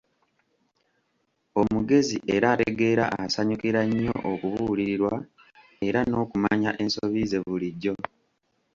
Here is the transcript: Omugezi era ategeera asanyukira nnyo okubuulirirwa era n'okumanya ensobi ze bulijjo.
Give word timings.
Omugezi 1.61 2.17
era 2.35 2.47
ategeera 2.55 3.05
asanyukira 3.23 3.79
nnyo 3.85 4.15
okubuulirirwa 4.31 5.15
era 5.87 5.99
n'okumanya 6.05 6.69
ensobi 6.83 7.21
ze 7.31 7.39
bulijjo. 7.45 7.93